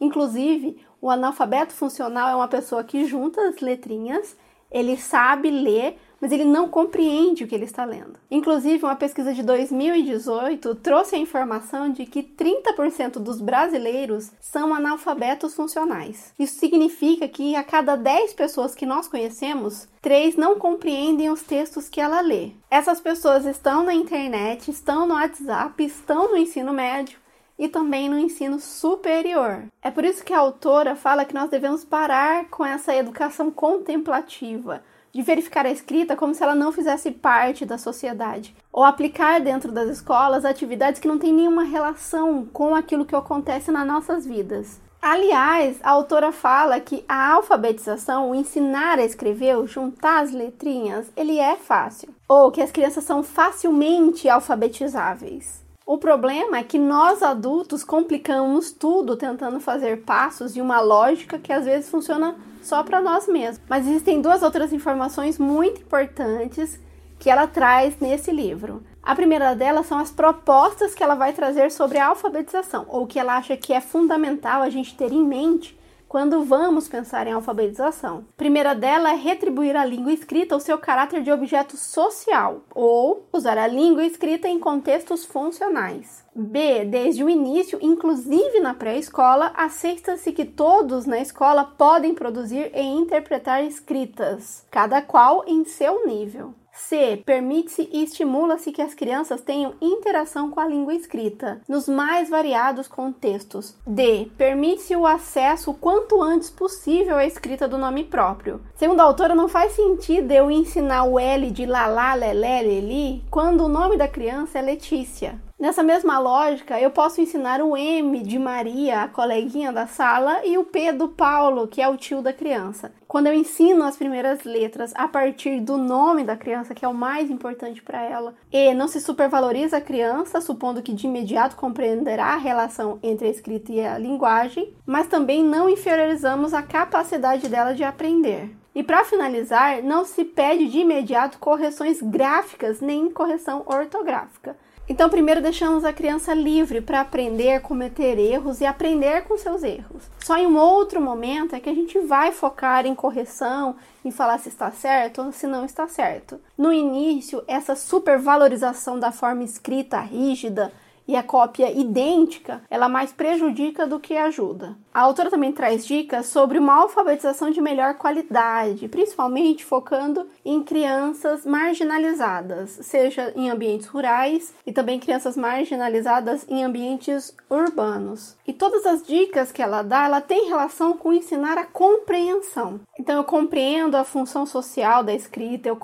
Inclusive, 0.00 0.86
o 1.00 1.10
analfabeto 1.10 1.72
funcional 1.72 2.28
é 2.28 2.36
uma 2.36 2.46
pessoa 2.46 2.84
que 2.84 3.04
junta 3.04 3.48
as 3.48 3.58
letrinhas, 3.58 4.36
ele 4.70 4.96
sabe 4.96 5.50
ler, 5.50 5.98
mas 6.22 6.30
ele 6.30 6.44
não 6.44 6.68
compreende 6.68 7.42
o 7.42 7.48
que 7.48 7.54
ele 7.54 7.64
está 7.64 7.84
lendo. 7.84 8.14
Inclusive, 8.30 8.84
uma 8.84 8.94
pesquisa 8.94 9.34
de 9.34 9.42
2018 9.42 10.76
trouxe 10.76 11.16
a 11.16 11.18
informação 11.18 11.90
de 11.90 12.06
que 12.06 12.22
30% 12.22 13.14
dos 13.14 13.40
brasileiros 13.40 14.30
são 14.40 14.72
analfabetos 14.72 15.52
funcionais. 15.52 16.32
Isso 16.38 16.60
significa 16.60 17.26
que 17.26 17.56
a 17.56 17.64
cada 17.64 17.96
10 17.96 18.34
pessoas 18.34 18.72
que 18.72 18.86
nós 18.86 19.08
conhecemos, 19.08 19.88
3 20.00 20.36
não 20.36 20.56
compreendem 20.56 21.28
os 21.28 21.42
textos 21.42 21.88
que 21.88 22.00
ela 22.00 22.20
lê. 22.20 22.52
Essas 22.70 23.00
pessoas 23.00 23.44
estão 23.44 23.82
na 23.82 23.92
internet, 23.92 24.70
estão 24.70 25.06
no 25.06 25.14
WhatsApp, 25.14 25.84
estão 25.84 26.30
no 26.30 26.36
ensino 26.36 26.72
médio 26.72 27.18
e 27.58 27.68
também 27.68 28.08
no 28.08 28.18
ensino 28.18 28.60
superior. 28.60 29.64
É 29.82 29.90
por 29.90 30.04
isso 30.04 30.24
que 30.24 30.32
a 30.32 30.38
autora 30.38 30.94
fala 30.94 31.24
que 31.24 31.34
nós 31.34 31.50
devemos 31.50 31.84
parar 31.84 32.46
com 32.48 32.64
essa 32.64 32.94
educação 32.94 33.50
contemplativa, 33.50 34.82
de 35.12 35.22
verificar 35.22 35.66
a 35.66 35.70
escrita 35.70 36.16
como 36.16 36.34
se 36.34 36.42
ela 36.42 36.54
não 36.54 36.72
fizesse 36.72 37.10
parte 37.10 37.66
da 37.66 37.76
sociedade, 37.76 38.56
ou 38.72 38.82
aplicar 38.82 39.40
dentro 39.40 39.70
das 39.70 39.88
escolas 39.90 40.44
atividades 40.44 41.00
que 41.00 41.08
não 41.08 41.18
têm 41.18 41.32
nenhuma 41.32 41.64
relação 41.64 42.46
com 42.52 42.74
aquilo 42.74 43.04
que 43.04 43.14
acontece 43.14 43.70
nas 43.70 43.86
nossas 43.86 44.26
vidas. 44.26 44.80
Aliás, 45.02 45.78
a 45.82 45.90
autora 45.90 46.30
fala 46.30 46.78
que 46.78 47.04
a 47.08 47.32
alfabetização, 47.32 48.30
o 48.30 48.34
ensinar 48.36 49.00
a 49.00 49.04
escrever, 49.04 49.56
o 49.58 49.66
juntar 49.66 50.22
as 50.22 50.30
letrinhas, 50.30 51.10
ele 51.16 51.38
é 51.38 51.56
fácil, 51.56 52.14
ou 52.28 52.52
que 52.52 52.62
as 52.62 52.70
crianças 52.70 53.02
são 53.02 53.22
facilmente 53.22 54.28
alfabetizáveis. 54.28 55.61
O 55.92 55.98
problema 55.98 56.56
é 56.56 56.62
que 56.62 56.78
nós 56.78 57.22
adultos 57.22 57.84
complicamos 57.84 58.72
tudo 58.72 59.14
tentando 59.14 59.60
fazer 59.60 60.00
passos 60.04 60.56
e 60.56 60.60
uma 60.62 60.80
lógica 60.80 61.38
que 61.38 61.52
às 61.52 61.66
vezes 61.66 61.90
funciona 61.90 62.34
só 62.62 62.82
para 62.82 62.98
nós 62.98 63.28
mesmos. 63.28 63.60
Mas 63.68 63.86
existem 63.86 64.22
duas 64.22 64.42
outras 64.42 64.72
informações 64.72 65.38
muito 65.38 65.82
importantes 65.82 66.80
que 67.18 67.28
ela 67.28 67.46
traz 67.46 68.00
nesse 68.00 68.32
livro. 68.32 68.82
A 69.02 69.14
primeira 69.14 69.54
delas 69.54 69.84
são 69.84 69.98
as 69.98 70.10
propostas 70.10 70.94
que 70.94 71.02
ela 71.02 71.14
vai 71.14 71.34
trazer 71.34 71.70
sobre 71.70 71.98
a 71.98 72.06
alfabetização, 72.06 72.86
ou 72.88 73.06
que 73.06 73.18
ela 73.18 73.36
acha 73.36 73.54
que 73.54 73.74
é 73.74 73.80
fundamental 73.82 74.62
a 74.62 74.70
gente 74.70 74.96
ter 74.96 75.12
em 75.12 75.22
mente 75.22 75.78
quando 76.12 76.44
vamos 76.44 76.88
pensar 76.88 77.26
em 77.26 77.32
alfabetização. 77.32 78.26
A 78.34 78.36
primeira 78.36 78.74
dela 78.74 79.12
é 79.12 79.16
retribuir 79.16 79.74
à 79.74 79.82
língua 79.82 80.12
escrita 80.12 80.54
o 80.54 80.60
seu 80.60 80.76
caráter 80.76 81.22
de 81.22 81.32
objeto 81.32 81.74
social, 81.74 82.64
ou 82.74 83.26
usar 83.32 83.56
a 83.56 83.66
língua 83.66 84.04
escrita 84.04 84.46
em 84.46 84.58
contextos 84.58 85.24
funcionais. 85.24 86.22
B. 86.34 86.84
Desde 86.84 87.24
o 87.24 87.30
início, 87.30 87.78
inclusive 87.80 88.60
na 88.60 88.74
pré-escola, 88.74 89.52
aceita-se 89.56 90.32
que 90.32 90.44
todos 90.44 91.06
na 91.06 91.18
escola 91.18 91.64
podem 91.64 92.14
produzir 92.14 92.70
e 92.74 92.82
interpretar 92.82 93.64
escritas, 93.64 94.66
cada 94.70 95.00
qual 95.00 95.44
em 95.46 95.64
seu 95.64 96.06
nível. 96.06 96.52
C. 96.72 97.22
Permite-se 97.24 97.88
e 97.92 98.02
estimula-se 98.02 98.72
que 98.72 98.82
as 98.82 98.94
crianças 98.94 99.40
tenham 99.40 99.74
interação 99.80 100.50
com 100.50 100.58
a 100.58 100.66
língua 100.66 100.94
escrita, 100.94 101.60
nos 101.68 101.88
mais 101.88 102.30
variados 102.30 102.88
contextos. 102.88 103.76
D. 103.86 104.30
Permite-se 104.36 104.96
o 104.96 105.06
acesso 105.06 105.70
o 105.70 105.74
quanto 105.74 106.22
antes 106.22 106.50
possível 106.50 107.16
à 107.16 107.26
escrita 107.26 107.68
do 107.68 107.78
nome 107.78 108.04
próprio. 108.04 108.60
Segundo 108.74 109.00
a 109.00 109.04
autora, 109.04 109.34
não 109.34 109.48
faz 109.48 109.72
sentido 109.72 110.32
eu 110.32 110.50
ensinar 110.50 111.04
o 111.04 111.18
L 111.18 111.50
de 111.50 111.66
Lalá, 111.66 112.14
Lelé, 112.14 112.62
Leli 112.62 113.24
quando 113.30 113.64
o 113.64 113.68
nome 113.68 113.96
da 113.96 114.08
criança 114.08 114.58
é 114.58 114.62
Letícia. 114.62 115.40
Nessa 115.62 115.80
mesma 115.80 116.18
lógica, 116.18 116.80
eu 116.80 116.90
posso 116.90 117.20
ensinar 117.20 117.62
o 117.62 117.76
M 117.76 118.20
de 118.24 118.36
Maria, 118.36 119.02
a 119.02 119.08
coleguinha 119.08 119.70
da 119.70 119.86
sala, 119.86 120.44
e 120.44 120.58
o 120.58 120.64
P 120.64 120.90
do 120.90 121.06
Paulo, 121.06 121.68
que 121.68 121.80
é 121.80 121.86
o 121.86 121.96
tio 121.96 122.20
da 122.20 122.32
criança. 122.32 122.90
Quando 123.06 123.28
eu 123.28 123.32
ensino 123.32 123.84
as 123.84 123.96
primeiras 123.96 124.42
letras 124.42 124.92
a 124.96 125.06
partir 125.06 125.60
do 125.60 125.76
nome 125.76 126.24
da 126.24 126.36
criança, 126.36 126.74
que 126.74 126.84
é 126.84 126.88
o 126.88 126.92
mais 126.92 127.30
importante 127.30 127.80
para 127.80 128.02
ela, 128.02 128.34
e 128.50 128.74
não 128.74 128.88
se 128.88 129.00
supervaloriza 129.00 129.76
a 129.76 129.80
criança, 129.80 130.40
supondo 130.40 130.82
que 130.82 130.92
de 130.92 131.06
imediato 131.06 131.54
compreenderá 131.54 132.34
a 132.34 132.38
relação 132.38 132.98
entre 133.00 133.28
a 133.28 133.30
escrita 133.30 133.70
e 133.70 133.86
a 133.86 133.96
linguagem, 133.96 134.74
mas 134.84 135.06
também 135.06 135.44
não 135.44 135.70
inferiorizamos 135.70 136.52
a 136.52 136.62
capacidade 136.62 137.48
dela 137.48 137.72
de 137.72 137.84
aprender. 137.84 138.50
E 138.74 138.82
para 138.82 139.04
finalizar, 139.04 139.80
não 139.80 140.04
se 140.04 140.24
pede 140.24 140.66
de 140.66 140.78
imediato 140.78 141.38
correções 141.38 142.02
gráficas 142.02 142.80
nem 142.80 143.08
correção 143.08 143.62
ortográfica. 143.64 144.56
Então, 144.88 145.08
primeiro 145.08 145.40
deixamos 145.40 145.84
a 145.84 145.92
criança 145.92 146.34
livre 146.34 146.80
para 146.80 147.00
aprender, 147.00 147.60
cometer 147.62 148.18
erros 148.18 148.60
e 148.60 148.66
aprender 148.66 149.22
com 149.22 149.38
seus 149.38 149.62
erros. 149.62 150.10
Só 150.18 150.36
em 150.36 150.46
um 150.46 150.58
outro 150.58 151.00
momento 151.00 151.54
é 151.54 151.60
que 151.60 151.70
a 151.70 151.74
gente 151.74 151.98
vai 152.00 152.32
focar 152.32 152.84
em 152.84 152.94
correção, 152.94 153.76
em 154.04 154.10
falar 154.10 154.38
se 154.38 154.48
está 154.48 154.70
certo 154.70 155.22
ou 155.22 155.32
se 155.32 155.46
não 155.46 155.64
está 155.64 155.86
certo. 155.86 156.40
No 156.58 156.72
início, 156.72 157.42
essa 157.46 157.76
supervalorização 157.76 158.98
da 158.98 159.12
forma 159.12 159.44
escrita 159.44 160.00
rígida, 160.00 160.72
e 161.06 161.16
a 161.16 161.22
cópia 161.22 161.70
idêntica, 161.72 162.62
ela 162.70 162.88
mais 162.88 163.12
prejudica 163.12 163.86
do 163.86 163.98
que 163.98 164.16
ajuda. 164.16 164.76
A 164.92 165.00
autora 165.00 165.30
também 165.30 165.52
traz 165.52 165.86
dicas 165.86 166.26
sobre 166.26 166.58
uma 166.58 166.74
alfabetização 166.74 167.50
de 167.50 167.60
melhor 167.60 167.94
qualidade, 167.94 168.88
principalmente 168.88 169.64
focando 169.64 170.26
em 170.44 170.62
crianças 170.62 171.46
marginalizadas, 171.46 172.78
seja 172.82 173.32
em 173.34 173.50
ambientes 173.50 173.86
rurais 173.86 174.54
e 174.66 174.72
também 174.72 175.00
crianças 175.00 175.36
marginalizadas 175.36 176.46
em 176.48 176.62
ambientes 176.62 177.34
urbanos. 177.48 178.36
E 178.46 178.52
todas 178.52 178.84
as 178.84 179.06
dicas 179.06 179.50
que 179.50 179.62
ela 179.62 179.82
dá, 179.82 180.04
ela 180.04 180.20
tem 180.20 180.48
relação 180.48 180.96
com 180.96 181.12
ensinar 181.12 181.56
a 181.56 181.64
compreensão. 181.64 182.80
Então 182.98 183.16
eu 183.16 183.24
compreendo 183.24 183.96
a 183.96 184.04
função 184.04 184.44
social 184.44 185.02
da 185.02 185.14
escrita, 185.14 185.68
eu, 185.68 185.78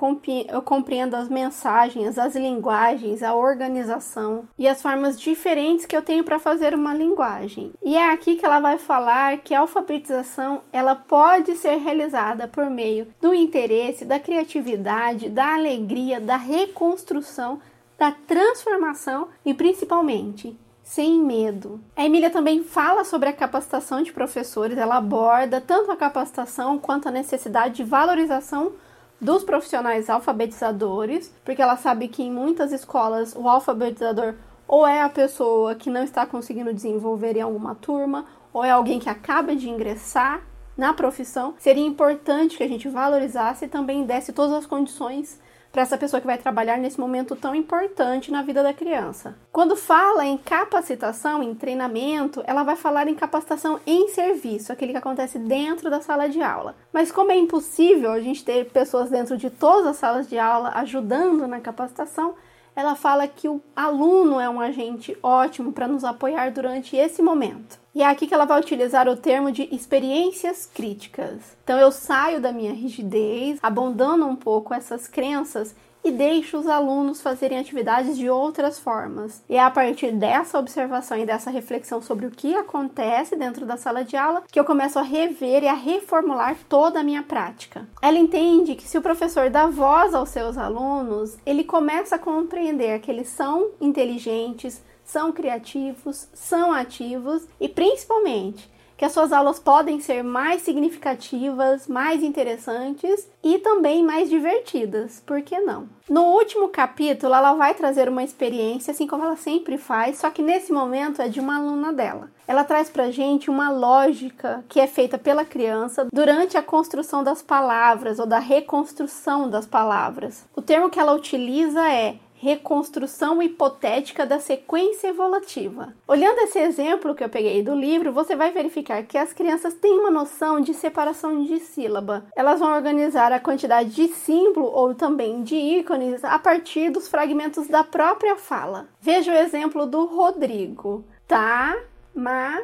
eu 0.48 0.62
compreendo 0.62 1.16
as 1.16 1.28
mensagens, 1.28 2.18
as 2.18 2.36
linguagens, 2.36 3.22
a 3.22 3.34
organização 3.34 4.46
e 4.58 4.68
as 4.68 4.82
formas 4.82 5.08
formas 5.08 5.20
diferentes 5.20 5.86
que 5.86 5.96
eu 5.96 6.02
tenho 6.02 6.24
para 6.24 6.38
fazer 6.38 6.74
uma 6.74 6.92
linguagem. 6.92 7.72
E 7.82 7.96
é 7.96 8.10
aqui 8.10 8.36
que 8.36 8.44
ela 8.44 8.60
vai 8.60 8.78
falar 8.78 8.97
que 9.44 9.54
a 9.54 9.60
alfabetização 9.60 10.62
ela 10.72 10.94
pode 10.94 11.56
ser 11.56 11.76
realizada 11.76 12.48
por 12.48 12.68
meio 12.68 13.06
do 13.20 13.34
interesse, 13.34 14.04
da 14.04 14.18
criatividade, 14.18 15.28
da 15.28 15.54
alegria, 15.54 16.20
da 16.20 16.36
reconstrução, 16.36 17.60
da 17.98 18.12
transformação 18.12 19.28
e 19.44 19.54
principalmente 19.54 20.56
sem 20.82 21.20
medo. 21.20 21.80
A 21.94 22.04
Emília 22.04 22.30
também 22.30 22.64
fala 22.64 23.04
sobre 23.04 23.28
a 23.28 23.32
capacitação 23.32 24.02
de 24.02 24.12
professores, 24.12 24.78
ela 24.78 24.96
aborda 24.96 25.60
tanto 25.60 25.90
a 25.90 25.96
capacitação 25.96 26.78
quanto 26.78 27.08
a 27.08 27.12
necessidade 27.12 27.76
de 27.76 27.84
valorização 27.84 28.72
dos 29.20 29.44
profissionais 29.44 30.08
alfabetizadores, 30.08 31.32
porque 31.44 31.60
ela 31.60 31.76
sabe 31.76 32.08
que 32.08 32.22
em 32.22 32.30
muitas 32.30 32.72
escolas 32.72 33.34
o 33.36 33.48
alfabetizador 33.48 34.34
ou 34.68 34.86
é 34.86 35.02
a 35.02 35.08
pessoa 35.08 35.74
que 35.74 35.88
não 35.88 36.04
está 36.04 36.26
conseguindo 36.26 36.72
desenvolver 36.72 37.36
em 37.36 37.40
alguma 37.40 37.74
turma, 37.74 38.26
ou 38.52 38.62
é 38.62 38.70
alguém 38.70 38.98
que 38.98 39.08
acaba 39.08 39.56
de 39.56 39.68
ingressar 39.68 40.42
na 40.76 40.92
profissão, 40.92 41.54
seria 41.58 41.84
importante 41.84 42.56
que 42.56 42.62
a 42.62 42.68
gente 42.68 42.88
valorizasse 42.88 43.64
e 43.64 43.68
também 43.68 44.04
desse 44.04 44.32
todas 44.32 44.52
as 44.52 44.66
condições 44.66 45.40
para 45.72 45.82
essa 45.82 45.98
pessoa 45.98 46.20
que 46.20 46.26
vai 46.26 46.38
trabalhar 46.38 46.78
nesse 46.78 46.98
momento 46.98 47.36
tão 47.36 47.54
importante 47.54 48.30
na 48.30 48.42
vida 48.42 48.62
da 48.62 48.72
criança. 48.72 49.36
Quando 49.52 49.76
fala 49.76 50.24
em 50.24 50.38
capacitação, 50.38 51.42
em 51.42 51.54
treinamento, 51.54 52.42
ela 52.46 52.62
vai 52.62 52.74
falar 52.74 53.06
em 53.06 53.14
capacitação 53.14 53.78
em 53.86 54.08
serviço, 54.08 54.72
aquele 54.72 54.92
que 54.92 54.98
acontece 54.98 55.38
dentro 55.38 55.90
da 55.90 56.00
sala 56.00 56.28
de 56.28 56.42
aula. 56.42 56.74
Mas 56.92 57.12
como 57.12 57.32
é 57.32 57.36
impossível 57.36 58.12
a 58.12 58.20
gente 58.20 58.44
ter 58.44 58.70
pessoas 58.70 59.10
dentro 59.10 59.36
de 59.36 59.50
todas 59.50 59.86
as 59.86 59.96
salas 59.96 60.28
de 60.28 60.38
aula 60.38 60.72
ajudando 60.74 61.46
na 61.46 61.60
capacitação, 61.60 62.34
ela 62.78 62.94
fala 62.94 63.26
que 63.26 63.48
o 63.48 63.60
aluno 63.74 64.38
é 64.38 64.48
um 64.48 64.60
agente 64.60 65.18
ótimo 65.20 65.72
para 65.72 65.88
nos 65.88 66.04
apoiar 66.04 66.52
durante 66.52 66.94
esse 66.94 67.20
momento. 67.20 67.76
E 67.92 68.02
é 68.02 68.06
aqui 68.06 68.28
que 68.28 68.32
ela 68.32 68.44
vai 68.44 68.60
utilizar 68.60 69.08
o 69.08 69.16
termo 69.16 69.50
de 69.50 69.68
experiências 69.74 70.64
críticas. 70.64 71.56
Então 71.64 71.76
eu 71.76 71.90
saio 71.90 72.40
da 72.40 72.52
minha 72.52 72.72
rigidez, 72.72 73.58
abandono 73.60 74.28
um 74.28 74.36
pouco 74.36 74.72
essas 74.72 75.08
crenças 75.08 75.74
e 76.04 76.10
deixo 76.10 76.58
os 76.58 76.66
alunos 76.66 77.20
fazerem 77.20 77.58
atividades 77.58 78.16
de 78.16 78.28
outras 78.30 78.78
formas. 78.78 79.42
E 79.48 79.56
é 79.56 79.60
a 79.60 79.70
partir 79.70 80.12
dessa 80.12 80.58
observação 80.58 81.18
e 81.18 81.26
dessa 81.26 81.50
reflexão 81.50 82.00
sobre 82.00 82.26
o 82.26 82.30
que 82.30 82.54
acontece 82.54 83.36
dentro 83.36 83.66
da 83.66 83.76
sala 83.76 84.04
de 84.04 84.16
aula 84.16 84.42
que 84.50 84.58
eu 84.58 84.64
começo 84.64 84.98
a 84.98 85.02
rever 85.02 85.62
e 85.62 85.68
a 85.68 85.74
reformular 85.74 86.56
toda 86.68 87.00
a 87.00 87.04
minha 87.04 87.22
prática. 87.22 87.86
Ela 88.00 88.18
entende 88.18 88.74
que 88.74 88.86
se 88.86 88.96
o 88.96 89.02
professor 89.02 89.50
dá 89.50 89.66
voz 89.66 90.14
aos 90.14 90.28
seus 90.28 90.56
alunos, 90.56 91.36
ele 91.44 91.64
começa 91.64 92.16
a 92.16 92.18
compreender 92.18 93.00
que 93.00 93.10
eles 93.10 93.28
são 93.28 93.70
inteligentes, 93.80 94.82
são 95.04 95.32
criativos, 95.32 96.28
são 96.34 96.72
ativos 96.72 97.48
e 97.58 97.68
principalmente 97.68 98.70
que 98.98 99.04
as 99.04 99.12
suas 99.12 99.32
aulas 99.32 99.60
podem 99.60 100.00
ser 100.00 100.24
mais 100.24 100.62
significativas, 100.62 101.86
mais 101.86 102.20
interessantes 102.20 103.28
e 103.44 103.60
também 103.60 104.02
mais 104.02 104.28
divertidas, 104.28 105.22
por 105.24 105.40
que 105.40 105.60
não? 105.60 105.88
No 106.10 106.22
último 106.24 106.68
capítulo, 106.68 107.32
ela 107.32 107.54
vai 107.54 107.74
trazer 107.74 108.08
uma 108.08 108.24
experiência, 108.24 108.90
assim 108.90 109.06
como 109.06 109.22
ela 109.22 109.36
sempre 109.36 109.78
faz, 109.78 110.18
só 110.18 110.30
que 110.30 110.42
nesse 110.42 110.72
momento 110.72 111.22
é 111.22 111.28
de 111.28 111.38
uma 111.38 111.58
aluna 111.58 111.92
dela. 111.92 112.28
Ela 112.46 112.64
traz 112.64 112.88
pra 112.88 113.10
gente 113.10 113.50
uma 113.50 113.70
lógica 113.70 114.64
que 114.68 114.80
é 114.80 114.86
feita 114.86 115.18
pela 115.18 115.44
criança 115.44 116.08
durante 116.12 116.56
a 116.56 116.62
construção 116.62 117.22
das 117.22 117.42
palavras 117.42 118.18
ou 118.18 118.26
da 118.26 118.38
reconstrução 118.38 119.48
das 119.48 119.66
palavras. 119.66 120.46
O 120.56 120.62
termo 120.62 120.90
que 120.90 120.98
ela 120.98 121.12
utiliza 121.12 121.86
é 121.88 122.16
reconstrução 122.40 123.42
hipotética 123.42 124.24
da 124.24 124.38
sequência 124.38 125.08
evolutiva. 125.08 125.92
Olhando 126.06 126.38
esse 126.40 126.58
exemplo 126.58 127.14
que 127.14 127.24
eu 127.24 127.28
peguei 127.28 127.62
do 127.62 127.74
livro, 127.74 128.12
você 128.12 128.36
vai 128.36 128.50
verificar 128.50 129.02
que 129.02 129.18
as 129.18 129.32
crianças 129.32 129.74
têm 129.74 129.98
uma 129.98 130.10
noção 130.10 130.60
de 130.60 130.72
separação 130.72 131.44
de 131.44 131.58
sílaba. 131.58 132.26
Elas 132.36 132.60
vão 132.60 132.72
organizar 132.72 133.32
a 133.32 133.40
quantidade 133.40 133.90
de 133.90 134.08
símbolo 134.08 134.66
ou 134.66 134.94
também 134.94 135.42
de 135.42 135.56
ícones 135.56 136.24
a 136.24 136.38
partir 136.38 136.90
dos 136.90 137.08
fragmentos 137.08 137.66
da 137.66 137.82
própria 137.82 138.36
fala. 138.36 138.88
Veja 139.00 139.32
o 139.32 139.36
exemplo 139.36 139.86
do 139.86 140.06
Rodrigo. 140.06 141.04
Tá, 141.26 141.76
ma, 142.14 142.62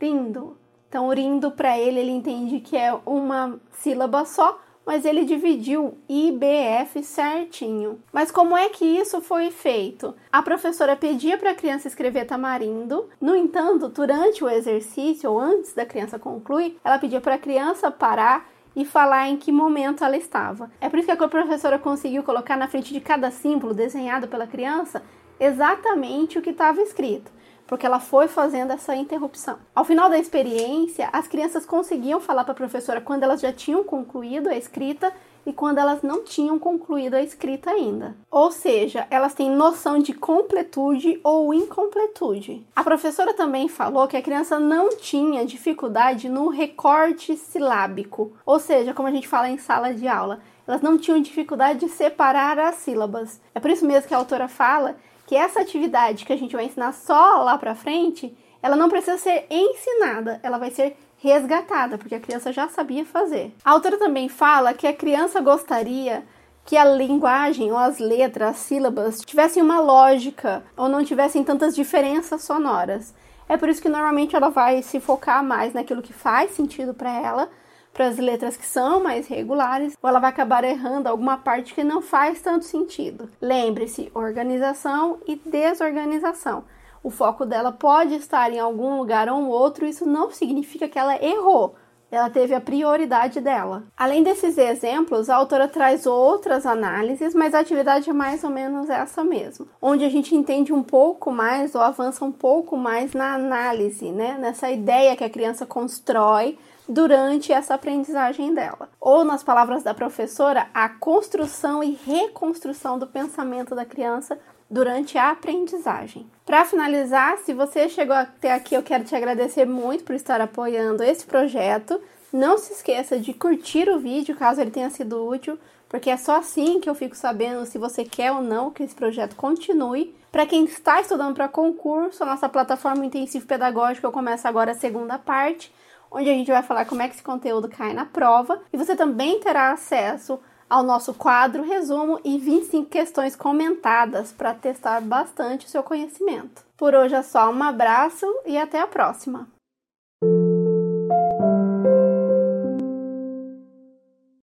rindo. 0.00 0.56
Então, 0.88 1.08
rindo 1.10 1.50
para 1.50 1.78
ele, 1.78 2.00
ele 2.00 2.12
entende 2.12 2.60
que 2.60 2.76
é 2.76 2.96
uma 3.04 3.60
sílaba 3.72 4.24
só, 4.24 4.58
mas 4.86 5.04
ele 5.04 5.24
dividiu 5.24 5.98
IBF 6.08 7.02
certinho. 7.02 7.98
Mas 8.12 8.30
como 8.30 8.56
é 8.56 8.68
que 8.68 8.84
isso 8.84 9.20
foi 9.20 9.50
feito? 9.50 10.14
A 10.30 10.40
professora 10.40 10.94
pedia 10.94 11.36
para 11.36 11.50
a 11.50 11.54
criança 11.54 11.88
escrever 11.88 12.24
tamarindo, 12.24 13.08
no 13.20 13.34
entanto, 13.34 13.88
durante 13.88 14.44
o 14.44 14.48
exercício 14.48 15.30
ou 15.32 15.40
antes 15.40 15.74
da 15.74 15.84
criança 15.84 16.18
concluir, 16.18 16.78
ela 16.84 16.98
pedia 16.98 17.20
para 17.20 17.34
a 17.34 17.38
criança 17.38 17.90
parar 17.90 18.48
e 18.76 18.84
falar 18.84 19.28
em 19.28 19.36
que 19.36 19.50
momento 19.50 20.04
ela 20.04 20.16
estava. 20.16 20.70
É 20.80 20.88
por 20.88 20.98
isso 20.98 21.06
que 21.06 21.24
a 21.24 21.28
professora 21.28 21.78
conseguiu 21.78 22.22
colocar 22.22 22.56
na 22.56 22.68
frente 22.68 22.92
de 22.92 23.00
cada 23.00 23.30
símbolo 23.30 23.74
desenhado 23.74 24.28
pela 24.28 24.46
criança 24.46 25.02
exatamente 25.40 26.38
o 26.38 26.42
que 26.42 26.50
estava 26.50 26.80
escrito 26.80 27.35
porque 27.66 27.86
ela 27.86 28.00
foi 28.00 28.28
fazendo 28.28 28.72
essa 28.72 28.94
interrupção. 28.94 29.58
Ao 29.74 29.84
final 29.84 30.08
da 30.08 30.18
experiência, 30.18 31.08
as 31.12 31.26
crianças 31.26 31.66
conseguiam 31.66 32.20
falar 32.20 32.44
para 32.44 32.52
a 32.52 32.56
professora 32.56 33.00
quando 33.00 33.22
elas 33.22 33.40
já 33.40 33.52
tinham 33.52 33.82
concluído 33.82 34.48
a 34.48 34.56
escrita 34.56 35.12
e 35.46 35.52
quando 35.52 35.78
elas 35.78 36.02
não 36.02 36.24
tinham 36.24 36.58
concluído 36.58 37.14
a 37.14 37.22
escrita 37.22 37.70
ainda. 37.70 38.16
Ou 38.30 38.50
seja, 38.50 39.06
elas 39.08 39.32
têm 39.32 39.48
noção 39.48 39.98
de 39.98 40.12
completude 40.12 41.20
ou 41.22 41.54
incompletude. 41.54 42.66
A 42.74 42.82
professora 42.82 43.32
também 43.32 43.68
falou 43.68 44.08
que 44.08 44.16
a 44.16 44.22
criança 44.22 44.58
não 44.58 44.96
tinha 44.96 45.46
dificuldade 45.46 46.28
no 46.28 46.48
recorte 46.48 47.36
silábico, 47.36 48.32
ou 48.44 48.58
seja, 48.58 48.92
como 48.92 49.06
a 49.06 49.12
gente 49.12 49.28
fala 49.28 49.48
em 49.48 49.56
sala 49.56 49.94
de 49.94 50.08
aula, 50.08 50.40
elas 50.66 50.82
não 50.82 50.98
tinham 50.98 51.20
dificuldade 51.20 51.78
de 51.78 51.88
separar 51.88 52.58
as 52.58 52.74
sílabas. 52.76 53.40
É 53.54 53.60
por 53.60 53.70
isso 53.70 53.86
mesmo 53.86 54.08
que 54.08 54.14
a 54.14 54.18
autora 54.18 54.48
fala 54.48 54.96
que 55.26 55.34
essa 55.34 55.60
atividade 55.60 56.24
que 56.24 56.32
a 56.32 56.38
gente 56.38 56.54
vai 56.54 56.66
ensinar 56.66 56.92
só 56.92 57.42
lá 57.42 57.58
para 57.58 57.74
frente, 57.74 58.36
ela 58.62 58.76
não 58.76 58.88
precisa 58.88 59.18
ser 59.18 59.46
ensinada, 59.50 60.40
ela 60.42 60.58
vai 60.58 60.70
ser 60.70 60.96
resgatada, 61.18 61.98
porque 61.98 62.14
a 62.14 62.20
criança 62.20 62.52
já 62.52 62.68
sabia 62.68 63.04
fazer. 63.04 63.52
A 63.64 63.72
autora 63.72 63.98
também 63.98 64.28
fala 64.28 64.74
que 64.74 64.86
a 64.86 64.92
criança 64.92 65.40
gostaria 65.40 66.24
que 66.64 66.76
a 66.76 66.84
linguagem 66.84 67.70
ou 67.70 67.78
as 67.78 67.98
letras, 67.98 68.50
as 68.50 68.56
sílabas 68.56 69.20
tivessem 69.20 69.62
uma 69.62 69.80
lógica 69.80 70.64
ou 70.76 70.88
não 70.88 71.04
tivessem 71.04 71.44
tantas 71.44 71.74
diferenças 71.74 72.42
sonoras. 72.42 73.14
É 73.48 73.56
por 73.56 73.68
isso 73.68 73.80
que 73.80 73.88
normalmente 73.88 74.34
ela 74.34 74.50
vai 74.50 74.82
se 74.82 74.98
focar 74.98 75.44
mais 75.44 75.72
naquilo 75.72 76.02
que 76.02 76.12
faz 76.12 76.50
sentido 76.50 76.92
para 76.92 77.10
ela 77.10 77.48
para 77.96 78.08
as 78.08 78.18
letras 78.18 78.58
que 78.58 78.66
são 78.66 79.02
mais 79.02 79.26
regulares, 79.26 79.96
ou 80.02 80.08
ela 80.10 80.20
vai 80.20 80.28
acabar 80.28 80.62
errando 80.64 81.08
alguma 81.08 81.38
parte 81.38 81.72
que 81.72 81.82
não 81.82 82.02
faz 82.02 82.42
tanto 82.42 82.66
sentido. 82.66 83.30
Lembre-se, 83.40 84.10
organização 84.14 85.18
e 85.26 85.34
desorganização. 85.36 86.64
O 87.02 87.08
foco 87.08 87.46
dela 87.46 87.72
pode 87.72 88.14
estar 88.14 88.52
em 88.52 88.60
algum 88.60 88.98
lugar 88.98 89.30
ou 89.30 89.46
outro, 89.46 89.86
isso 89.86 90.04
não 90.04 90.30
significa 90.30 90.86
que 90.86 90.98
ela 90.98 91.16
errou. 91.24 91.74
Ela 92.10 92.28
teve 92.28 92.54
a 92.54 92.60
prioridade 92.60 93.40
dela. 93.40 93.84
Além 93.96 94.22
desses 94.22 94.58
exemplos, 94.58 95.30
a 95.30 95.36
autora 95.36 95.66
traz 95.66 96.06
outras 96.06 96.66
análises, 96.66 97.34
mas 97.34 97.54
a 97.54 97.60
atividade 97.60 98.10
é 98.10 98.12
mais 98.12 98.44
ou 98.44 98.50
menos 98.50 98.90
essa 98.90 99.24
mesmo, 99.24 99.66
onde 99.80 100.04
a 100.04 100.10
gente 100.10 100.36
entende 100.36 100.72
um 100.72 100.82
pouco 100.82 101.32
mais 101.32 101.74
ou 101.74 101.80
avança 101.80 102.24
um 102.24 102.32
pouco 102.32 102.76
mais 102.76 103.14
na 103.14 103.34
análise, 103.34 104.12
né? 104.12 104.36
Nessa 104.38 104.70
ideia 104.70 105.16
que 105.16 105.24
a 105.24 105.30
criança 105.30 105.64
constrói 105.64 106.58
durante 106.88 107.52
essa 107.52 107.74
aprendizagem 107.74 108.54
dela. 108.54 108.88
Ou, 109.00 109.24
nas 109.24 109.42
palavras 109.42 109.82
da 109.82 109.94
professora, 109.94 110.68
a 110.72 110.88
construção 110.88 111.82
e 111.82 111.98
reconstrução 112.06 112.98
do 112.98 113.06
pensamento 113.06 113.74
da 113.74 113.84
criança 113.84 114.38
durante 114.70 115.16
a 115.16 115.30
aprendizagem. 115.30 116.28
Para 116.44 116.64
finalizar, 116.64 117.38
se 117.38 117.52
você 117.52 117.88
chegou 117.88 118.14
até 118.14 118.52
aqui, 118.52 118.74
eu 118.74 118.82
quero 118.82 119.04
te 119.04 119.14
agradecer 119.14 119.64
muito 119.64 120.04
por 120.04 120.14
estar 120.14 120.40
apoiando 120.40 121.02
esse 121.02 121.24
projeto. 121.24 122.00
Não 122.32 122.58
se 122.58 122.72
esqueça 122.72 123.18
de 123.18 123.32
curtir 123.32 123.88
o 123.88 123.98
vídeo 123.98 124.36
caso 124.36 124.60
ele 124.60 124.70
tenha 124.70 124.90
sido 124.90 125.24
útil, 125.26 125.58
porque 125.88 126.10
é 126.10 126.16
só 126.16 126.36
assim 126.36 126.80
que 126.80 126.90
eu 126.90 126.94
fico 126.94 127.16
sabendo 127.16 127.64
se 127.64 127.78
você 127.78 128.04
quer 128.04 128.32
ou 128.32 128.42
não 128.42 128.70
que 128.70 128.82
esse 128.82 128.94
projeto 128.94 129.36
continue. 129.36 130.14
Para 130.32 130.46
quem 130.46 130.64
está 130.64 131.00
estudando 131.00 131.34
para 131.34 131.48
concurso, 131.48 132.22
a 132.22 132.26
nossa 132.26 132.48
plataforma 132.48 133.06
intensivo 133.06 133.46
pedagógico 133.46 134.10
começa 134.10 134.48
agora 134.48 134.72
a 134.72 134.74
segunda 134.74 135.18
parte 135.18 135.72
onde 136.10 136.30
a 136.30 136.32
gente 136.32 136.50
vai 136.50 136.62
falar 136.62 136.84
como 136.84 137.02
é 137.02 137.08
que 137.08 137.14
esse 137.14 137.22
conteúdo 137.22 137.68
cai 137.68 137.92
na 137.92 138.04
prova 138.04 138.60
e 138.72 138.76
você 138.76 138.94
também 138.94 139.40
terá 139.40 139.72
acesso 139.72 140.38
ao 140.68 140.82
nosso 140.82 141.14
quadro 141.14 141.62
resumo 141.62 142.20
e 142.24 142.38
25 142.38 142.90
questões 142.90 143.36
comentadas 143.36 144.32
para 144.32 144.54
testar 144.54 145.00
bastante 145.00 145.66
o 145.66 145.68
seu 145.68 145.82
conhecimento. 145.82 146.64
Por 146.76 146.94
hoje 146.94 147.14
é 147.14 147.22
só 147.22 147.50
um 147.50 147.62
abraço 147.62 148.26
e 148.44 148.58
até 148.58 148.80
a 148.80 148.86
próxima! 148.86 149.55